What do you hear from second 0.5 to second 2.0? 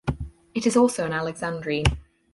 It is also an alexandrine.